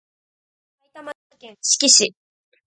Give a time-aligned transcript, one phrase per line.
[0.93, 2.15] 埼玉県志木市